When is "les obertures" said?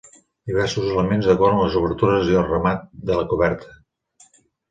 1.63-2.31